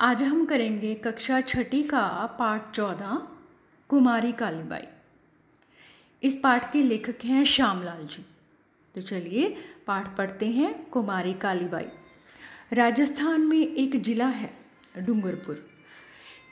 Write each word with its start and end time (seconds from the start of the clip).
आज 0.00 0.22
हम 0.22 0.44
करेंगे 0.46 0.94
कक्षा 0.94 1.40
छठी 1.40 1.82
का 1.82 2.26
पाठ 2.38 2.70
चौदह, 2.74 3.22
कुमारी 3.88 4.32
कालीबाई। 4.32 4.86
इस 6.22 6.40
पाठ 6.44 6.72
के 6.72 6.82
लेखक 6.82 7.24
हैं 7.24 7.44
श्यामलाल 7.44 8.06
जी। 8.06 8.24
तो 8.94 9.00
चलिए 9.00 9.56
पाठ 9.86 10.16
पढ़ते 10.16 10.46
हैं 10.46 10.72
कुमारी 10.84 11.32
कालीबाई। 11.32 11.86
राजस्थान 12.72 13.40
में 13.40 13.58
एक 13.58 13.96
ज़िला 13.96 14.26
है 14.26 14.50
डूंगरपुर। 14.98 15.68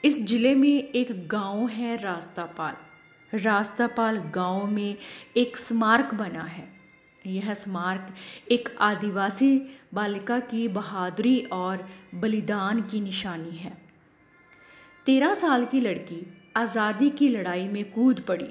इस 0.05 0.25
ज़िले 0.25 0.55
में 0.55 0.69
एक 0.69 1.27
गाँव 1.27 1.67
है 1.67 1.97
रास्तापाल। 1.97 3.37
रास्तापाल 3.39 4.17
गाँव 4.17 4.67
में 4.67 4.95
एक 5.37 5.57
स्मारक 5.57 6.13
बना 6.13 6.43
है। 6.43 6.78
यह 7.27 7.53
स्मारक 7.53 8.15
एक 8.51 8.69
आदिवासी 8.81 9.61
बालिका 9.93 10.39
की 10.39 10.67
बहादुरी 10.67 11.39
और 11.51 11.87
बलिदान 12.15 12.81
की 12.81 13.01
निशानी 13.01 13.57
है। 13.57 13.77
तेरह 15.05 15.33
साल 15.33 15.65
की 15.65 15.79
लड़की 15.79 16.25
आज़ादी 16.57 17.09
की 17.09 17.27
लड़ाई 17.27 17.67
में 17.67 17.91
कूद 17.91 18.19
पड़ी 18.19 18.49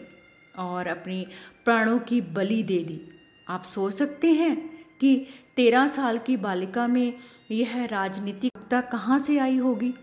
और 0.59 0.87
अपनी 0.87 1.27
प्राणों 1.65 1.99
की 1.99 2.21
बलि 2.21 2.63
दे 2.63 2.79
दी। 2.79 3.01
आप 3.49 3.63
सोच 3.63 3.95
सकते 3.95 4.33
हैं 4.33 4.57
कि 5.01 5.27
तेरह 5.57 5.87
साल 5.87 6.19
की 6.19 6.37
बालिका 6.37 6.87
में 6.87 7.15
यह 7.51 7.85
राजनीतिकता 7.85 8.81
कहाँ 8.81 9.19
से 9.19 9.39
आई 9.39 9.57
होगी? 9.57 9.95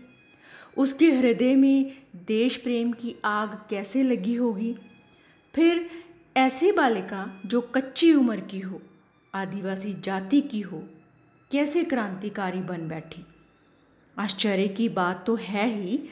उसके 0.76 1.10
हृदय 1.10 1.54
में 1.54 1.92
देश 2.26 2.56
प्रेम 2.56 2.92
की 2.92 3.14
आग 3.24 3.58
कैसे 3.70 4.02
लगी 4.02 4.34
होगी? 4.34 4.74
फिर 5.54 5.90
ऐसी 6.36 6.72
बालिका 6.72 7.40
जो 7.46 7.60
कच्ची 7.60 8.14
उम्र 8.14 8.40
की 8.40 8.60
हो, 8.60 8.82
आदिवासी 9.34 9.94
जाति 9.94 10.40
की 10.40 10.60
हो, 10.60 10.84
कैसे 11.50 11.84
क्रांतिकारी 11.84 12.58
बन 12.58 12.88
बैठी? 12.88 13.26
आश्चर्य 14.18 14.68
की 14.68 14.88
बात 14.88 15.26
तो 15.26 15.34
है 15.34 15.68
ही, 15.68 16.08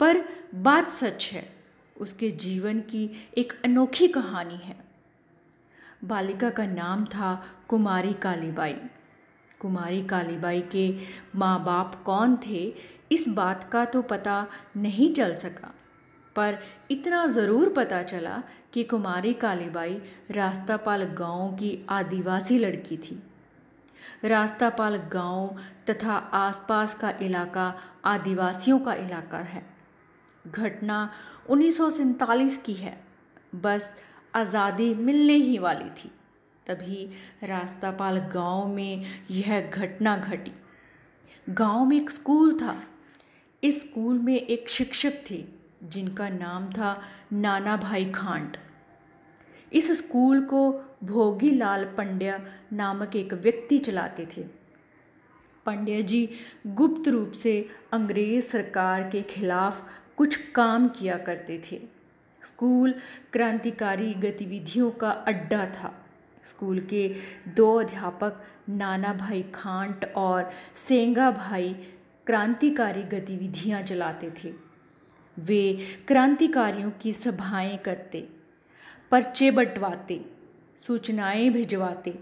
पर 0.00 0.24
बात 0.54 0.88
सच 0.88 1.30
है, 1.32 1.52
उसके 2.00 2.30
जीवन 2.30 2.80
की 2.80 3.28
एक 3.38 3.52
अनोखी 3.64 4.08
कहानी 4.08 4.56
है। 4.56 4.76
बालिका 6.04 6.50
का 6.50 6.66
नाम 6.66 7.04
था 7.04 7.46
कुमारी 7.68 8.12
कालीबाई। 8.12 8.76
कुमारी 9.60 10.02
कालीबाई 10.02 10.60
के 10.60 10.96
माँ 11.36 11.64
बाप 11.64 12.02
कौन 12.06 12.38
थे, 12.46 12.74
इस 13.12 13.28
बात 13.28 13.64
का 13.64 13.84
तो 13.84 14.02
पता 14.02 14.46
नहीं 14.76 15.14
चल 15.14 15.34
सका। 15.34 15.74
पर 16.38 16.58
इतना 16.90 17.26
ज़रूर 17.26 17.72
पता 17.72 18.02
चला 18.02 18.42
कि 18.72 18.84
कुमारी 18.84 19.32
कालीबाई 19.34 20.00
रास्तापाल 20.30 21.04
गाँव 21.14 21.54
की 21.54 21.78
आदिवासी 21.90 22.58
लड़की 22.58 22.96
थी। 22.96 23.22
रास्तापाल 24.24 24.96
गाँव 25.12 25.56
तथा 25.90 26.16
आसपास 26.34 26.94
का 26.94 27.10
इलाका 27.22 27.72
आदिवासियों 28.04 28.78
का 28.78 28.94
इलाका 28.96 29.38
है। 29.38 29.62
घटना 30.44 30.98
उन्नीस 31.50 31.76
सौ 31.78 31.90
सैंतालीस 31.90 32.58
की 32.58 32.74
है। 32.74 32.98
बस 33.54 33.94
आज़ादी 34.34 34.94
मिलने 34.94 35.34
ही 35.34 35.58
वाली 35.58 35.90
थी। 35.98 36.10
तभी 36.66 37.04
रास्तापाल 37.44 38.18
गाँव 38.32 38.68
में 38.68 39.04
यह 39.30 39.60
घटना 39.60 40.16
घटी। 40.16 40.52
गाँव 41.48 41.84
में 41.84 41.96
एक 41.96 42.10
स्कूल 42.10 42.58
था। 42.58 42.76
इस 43.62 43.80
स्कूल 43.80 44.18
में 44.18 44.36
एक 44.36 44.68
शिक्षक 44.68 45.22
थे। 45.30 45.44
जिनका 45.84 46.28
नाम 46.28 46.72
था 46.72 47.02
नाना 47.32 47.76
भाई 47.76 48.04
खांट। 48.04 48.56
इस 49.72 49.98
स्कूल 49.98 50.40
को 50.40 50.80
भोगी 51.04 51.50
लाल 51.50 51.84
पंड्या 51.84 52.40
नामक 52.72 53.16
एक 53.16 53.34
व्यक्ति 53.34 53.78
चलाते 53.78 54.28
थे। 54.36 54.42
पंड्या 55.66 56.00
जी 56.00 56.30
गुप्त 56.66 57.08
रूप 57.08 57.32
से 57.32 57.68
अंग्रेज़ 57.92 58.44
सरकार 58.44 59.10
के 59.10 59.22
खिलाफ 59.22 59.88
कुछ 60.16 60.36
काम 60.36 60.88
किया 60.88 61.16
करते 61.18 61.62
थे। 61.72 61.80
स्कूल 62.42 62.94
क्रांतिकारी 63.32 64.14
गतिविधियों 64.14 64.90
का 64.90 65.10
अड्डा 65.10 65.66
था। 65.66 66.06
स्कूल 66.44 66.80
के 66.80 67.14
दो 67.48 67.74
अध्यापक 67.80 68.44
नाना 68.68 69.12
भाई 69.12 69.42
खांट 69.42 70.12
और 70.16 70.50
सेंगा 70.76 71.30
भाई 71.30 71.74
क्रांतिकारी 72.26 73.02
गतिविधियाँ 73.02 73.82
चलाते 73.82 74.32
थे। 74.44 74.67
वे 75.38 75.78
क्रांतिकारियों 76.08 76.90
की 76.90 77.12
सभाएँ 77.12 77.76
करते, 77.76 78.28
पर्चे 79.10 79.50
बंटवाते, 79.50 80.20
सूचनाएँ 80.76 81.50
भिजवाते। 81.50 82.18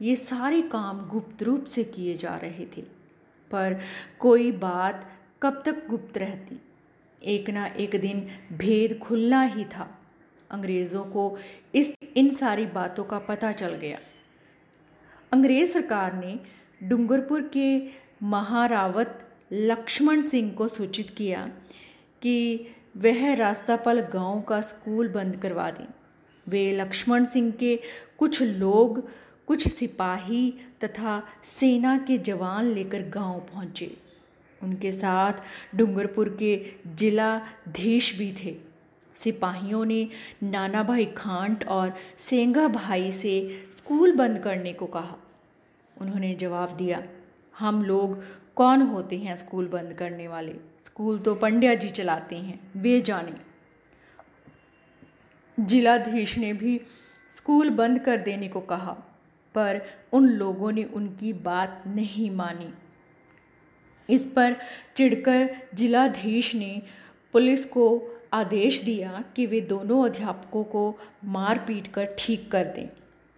ये 0.00 0.16
सारे 0.16 0.62
काम 0.62 1.08
गुप्त 1.08 1.42
रूप 1.42 1.64
से 1.64 1.84
किए 1.84 2.16
जा 2.16 2.36
रहे 2.36 2.66
थे, 2.66 2.82
पर 3.50 3.80
कोई 4.18 4.50
बात 4.52 5.10
कब 5.42 5.62
तक 5.66 5.86
गुप्त 5.88 6.18
रहती? 6.18 6.60
एक 7.22 7.50
ना 7.50 7.66
एक 7.66 8.00
दिन 8.00 8.26
भेद 8.52 8.98
खुलना 8.98 9.42
ही 9.42 9.64
था। 9.64 9.98
अंग्रेज़ों 10.50 11.04
को 11.04 11.36
इस, 11.74 11.92
इन 12.16 12.30
सारी 12.30 12.66
बातों 12.66 13.04
का 13.04 13.18
पता 13.18 13.52
चल 13.52 13.74
गया। 13.74 13.98
अंग्रेज़ 15.32 15.72
सरकार 15.72 16.14
ने 16.14 16.38
डूंगरपुर 16.82 17.50
के 17.56 17.66
महारावत 18.22 19.28
लक्ष्मण 19.52 20.20
सिंह 20.20 20.52
को 20.52 20.68
सूचित 20.68 21.10
किया 21.10 21.50
कि 22.24 22.66
वह 22.96 23.34
रास्तापाल 23.34 24.00
गाँव 24.00 24.40
का 24.40 24.60
स्कूल 24.60 25.08
बंद 25.08 25.36
करवा 25.36 25.70
दें। 25.70 25.86
वे 26.46 26.70
लक्ष्मण 26.72 27.24
सिंह 27.24 27.50
के 27.50 27.76
कुछ 28.18 28.42
लोग, 28.42 29.08
कुछ 29.46 29.68
सिपाही 29.68 30.54
तथा 30.84 31.22
सेना 31.44 31.96
के 31.98 32.18
जवान 32.18 32.64
लेकर 32.64 33.02
गाँव 33.08 33.40
पहुँचे। 33.40 33.96
उनके 34.62 34.92
साथ 34.92 35.32
डूंगरपुर 35.74 36.36
के 36.38 36.66
जिलाधीश 36.86 38.14
भी 38.18 38.32
थे। 38.44 38.54
सिपाहियों 39.14 39.84
ने 39.84 40.08
नाना 40.42 40.82
भाई 40.82 41.04
खांट 41.06 41.64
और 41.68 41.92
सेंगा 42.18 42.68
भाई 42.68 43.12
से 43.12 43.34
स्कूल 43.76 44.12
बंद 44.12 44.38
करने 44.38 44.72
को 44.72 44.86
कहा। 44.86 45.16
उन्होंने 46.00 46.34
जवाब 46.34 46.76
दिया, 46.76 47.02
हम 47.58 47.84
लोग 47.84 48.18
कौन 48.56 48.82
होते 48.82 49.18
हैं 49.18 49.36
स्कूल 49.36 49.66
बंद 49.68 49.92
करने 49.92 50.28
वाले? 50.28 50.54
स्कूल 50.80 51.18
तो 51.18 51.34
पंड्या 51.34 51.74
जी 51.74 51.88
चलाते 51.90 52.36
हैं, 52.36 52.60
वे 52.76 53.00
जाने। 53.00 53.32
जिलाधीश 55.58 56.38
ने 56.38 56.52
भी 56.52 56.80
स्कूल 57.30 57.70
बंद 57.70 57.98
कर 57.98 58.16
देने 58.16 58.48
को 58.48 58.60
कहा, 58.60 58.92
पर 59.54 59.80
उन 60.12 60.28
लोगों 60.28 60.72
ने 60.72 60.84
उनकी 60.84 61.32
बात 61.32 61.82
नहीं 61.86 62.30
मानी। 62.30 62.72
इस 64.08 64.26
पर 64.26 64.56
चिढ़कर 64.96 65.56
जिलाधीश 65.74 66.54
ने 66.54 66.82
पुलिस 67.32 67.64
को 67.64 68.02
आदेश 68.32 68.82
दिया 68.82 69.24
कि 69.36 69.46
वे 69.46 69.60
दोनों 69.60 70.04
अध्यापकों 70.04 70.64
को 70.64 70.98
मार 71.24 71.58
पीट 71.58 71.86
कर 71.86 72.14
ठीक 72.18 72.50
कर 72.50 72.64
दें। 72.64 72.88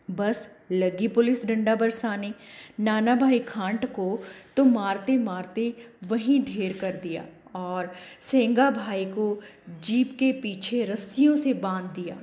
बस 0.08 0.48
लगी 0.72 1.08
पुलिस 1.08 1.44
डंडा 1.46 1.74
बरसाने। 1.74 2.32
नाना 2.80 3.14
भाई 3.16 3.38
खांट 3.38 3.86
को 3.92 4.18
तो 4.56 4.64
मारते 4.64 5.16
मारते 5.18 5.74
वहीं 6.04 6.42
ढेर 6.44 6.76
कर 6.80 6.92
दिया 6.92 7.24
और 7.54 7.92
सेंगा 8.20 8.70
भाई 8.70 9.04
को 9.04 9.40
जीप 9.80 10.16
के 10.18 10.32
पीछे 10.32 10.84
रस्सियों 10.84 11.36
से 11.36 11.54
बाँध 11.54 11.90
दिया। 11.94 12.16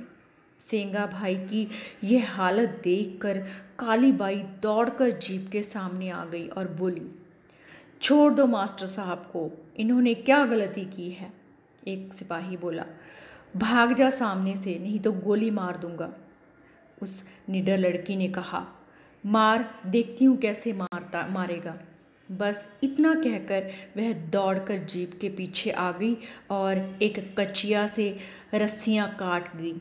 सेंगा 0.60 1.06
भाई 1.06 1.36
की 1.36 1.68
यह 2.04 2.32
हालत 2.32 2.80
देखकर 2.84 3.38
काली 3.78 4.12
बाई 4.12 4.36
दौड़कर 4.36 5.10
जीप 5.10 5.48
के 5.52 5.62
सामने 5.62 6.10
आ 6.10 6.24
गई 6.24 6.46
और 6.48 6.68
बोली, 6.68 7.06
छोड़ 8.02 8.32
दो 8.32 8.46
मास्टर 8.46 8.86
साहब 8.86 9.18
को, 9.18 9.50
इन्होंने 9.76 10.14
क्या 10.14 10.44
गलती 10.46 10.84
की 10.84 11.10
है? 11.10 11.32
एक 11.88 12.14
सिपाही 12.14 12.56
बोला, 12.56 12.84
भाग 13.56 13.92
जा 13.92 14.10
सामने 14.10 14.56
से, 14.56 14.78
नहीं 14.78 14.98
तो 15.00 15.12
गोली 15.12 15.50
मार 15.50 15.76
दूँगा। 15.76 16.12
उस 17.04 17.22
निडर 17.50 17.78
लड़की 17.78 18.16
ने 18.16 18.28
कहा, 18.28 18.66
मार, 19.24 19.68
देखती 19.86 20.24
हूँ 20.24 20.36
कैसे 20.36 20.72
मारता, 20.72 21.26
मारेगा। 21.28 21.78
बस 22.28 22.66
इतना 22.84 23.14
कहकर 23.14 23.70
वह 23.96 24.12
दौड़कर 24.30 24.78
जीप 24.84 25.18
के 25.20 25.28
पीछे 25.28 25.70
आ 25.70 25.90
गई 25.92 26.16
और 26.50 26.78
एक 27.02 27.18
कचिया 27.38 27.86
से 27.86 28.16
रस्सियाँ 28.54 29.08
काट 29.14 29.54
दी। 29.56 29.74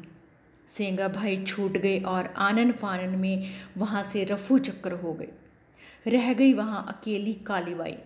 सेंगा 0.68 1.08
भाई 1.08 1.38
छूट 1.38 1.72
गए 1.72 2.00
और 2.00 2.34
आनन 2.38 2.72
फानन 2.72 3.16
में 3.20 3.50
वहाँ 3.78 4.04
से 4.04 4.24
रफू 4.24 4.58
चक्कर 4.60 4.92
हो 4.92 5.14
गए। 5.14 5.30
रह 6.08 6.34
गई 6.34 6.54
वहाँ 6.54 6.86
अकेली 6.90 7.34
कालीबाई। 7.48 7.98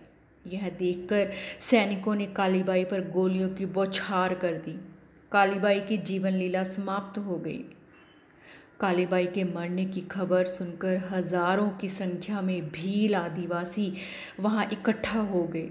यह 0.44 0.68
देखकर 0.70 1.32
सैनिकों 1.60 2.14
ने 2.14 2.26
कालीबाई 2.26 2.84
पर 2.84 3.10
गोलियों 3.10 3.48
की 3.48 3.66
बौछार 3.66 4.34
कर 4.34 4.54
दी। 4.56 4.78
कालीबाई 5.32 5.80
की 5.80 5.98
जीवन 5.98 6.32
लीला 6.32 6.62
समाप्त 6.64 7.18
हो 7.18 7.36
गई। 7.36 7.64
कालीबाई 8.80 9.26
के 9.26 9.44
मरने 9.44 9.84
की 9.84 10.00
खबर 10.10 10.44
सुनकर 10.46 10.96
हज़ारों 11.10 11.68
की 11.70 11.88
संख्या 11.88 12.40
में 12.40 12.68
भील 12.70 13.14
आदिवासी 13.14 13.92
वहाँ 14.40 14.68
इकट्ठा 14.72 15.20
हो 15.20 15.42
गए। 15.44 15.68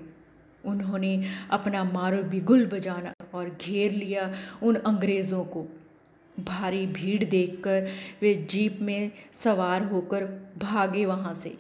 उन्होंने 0.63 1.21
अपना 1.51 1.83
मारो 1.83 2.21
बिगुल 2.23 2.65
बजाना 2.65 3.13
और 3.33 3.49
घेर 3.51 3.91
लिया 3.91 4.31
उन 4.63 4.75
अंग्रेज़ों 4.75 5.43
को। 5.45 5.65
भारी 6.35 6.85
भीड़ 6.87 7.23
देखकर 7.23 7.87
वे 8.21 8.33
जीप 8.49 8.81
में 8.81 9.11
सवार 9.33 9.83
होकर 9.83 10.25
भागे 10.57 11.05
वहाँ 11.05 11.33
से। 11.33 11.55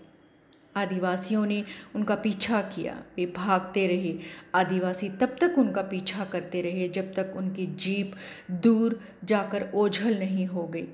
आदिवासियों 0.75 1.45
ने 1.45 1.63
उनका 1.95 2.15
पीछा 2.17 2.61
किया। 2.75 2.93
वे 3.17 3.25
भागते 3.37 3.87
रहे। 3.87 4.15
आदिवासी 4.55 5.09
तब 5.11 5.35
तक 5.41 5.55
उनका 5.57 5.81
पीछा 5.87 6.25
करते 6.25 6.61
रहे 6.61 6.87
जब 6.89 7.13
तक 7.13 7.33
उनकी 7.37 7.65
जीप 7.77 8.15
दूर 8.63 8.99
जाकर 9.23 9.71
ओझल 9.75 10.19
नहीं 10.19 10.47
हो 10.47 10.67
गई। 10.67 10.87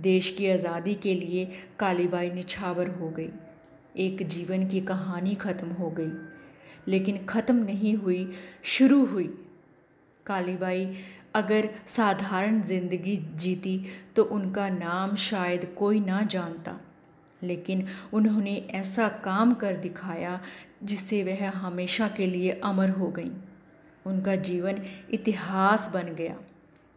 देश 0.00 0.30
की 0.38 0.50
आज़ादी 0.50 0.94
के 0.94 1.14
लिए 1.14 1.44
कालीबाई 1.78 2.30
निछावर 2.30 2.88
हो 2.90 3.08
गई। 3.10 3.30
एक 3.98 4.26
जीवन 4.26 4.66
की 4.68 4.80
कहानी 4.80 5.34
ख़त्म 5.34 5.68
हो 5.70 5.90
गई। 5.90 6.10
लेकिन 6.88 7.24
ख़त्म 7.26 7.56
नहीं 7.56 7.94
हुई, 7.94 8.32
शुरू 8.64 9.04
हुई। 9.04 9.28
कालीबाई 10.26 10.86
अगर 11.34 11.68
साधारण 11.86 12.60
ज़िंदगी 12.62 13.16
जीती 13.16 13.80
तो 14.16 14.22
उनका 14.24 14.68
नाम 14.68 15.14
शायद 15.16 15.64
कोई 15.78 16.00
ना 16.00 16.22
जानता। 16.22 16.78
लेकिन 17.42 17.86
उन्होंने 18.12 18.56
ऐसा 18.70 19.08
काम 19.24 19.52
कर 19.54 19.74
दिखाया, 19.76 20.40
जिससे 20.84 21.22
वह 21.24 21.48
हमेशा 21.50 22.08
के 22.08 22.26
लिए 22.26 22.60
अमर 22.64 22.90
हो 22.90 23.08
गई। 23.10 23.30
उनका 24.06 24.34
जीवन 24.36 24.82
इतिहास 25.12 25.90
बन 25.94 26.14
गया। 26.14 26.36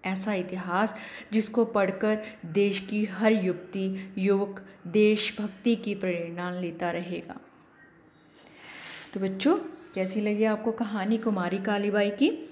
ऐसा 0.06 0.34
इतिहास 0.34 0.96
जिसको 1.32 1.66
पढ़कर 1.66 2.24
देश 2.46 2.80
की 2.80 3.06
हर 3.06 3.32
युवती, 3.32 4.14
युवक, 4.18 4.66
देशभक्ति 4.88 5.76
की 5.76 5.96
प्रेरणा 5.96 6.52
लेता 6.52 6.92
रहेगा। 6.92 7.40
तो 9.14 9.20
बच्चों, 9.20 9.58
कैसी 9.96 10.22
लगी 10.22 10.44
आपको 10.44 10.72
कहानी 10.72 11.18
कुमारी 11.18 11.58
कालीबाई 11.58 12.10
की? 12.10 12.50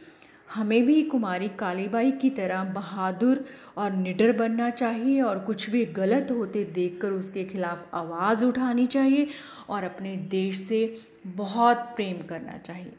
हमें 0.54 0.86
भी 0.86 1.04
कुमारी 1.04 1.48
कालीबाई 1.48 2.12
की 2.12 2.30
तरह 2.30 2.64
बहादुर 2.64 3.46
और 3.78 3.92
निडर 3.92 4.32
बनना 4.32 4.70
चाहिए 4.70 5.22
और 5.22 5.40
कुछ 5.40 5.70
भी 5.70 5.86
गलत 5.86 6.32
होते 6.32 6.64
देखकर 6.64 7.12
उसके 7.12 7.44
खिलाफ 7.44 7.96
आवाज़ 7.96 8.46
उठानी 8.46 8.86
चाहिए 8.86 9.28
और 9.70 9.84
अपने 9.84 10.16
देश 10.16 10.60
से 10.60 11.02
बहुत 11.28 11.78
प्रेम 11.78 12.28
करना 12.28 12.58
चाहिए। 12.58 12.94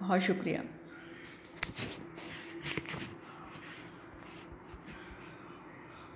बहुत 0.00 0.20
शुक्रिया। 0.20 0.62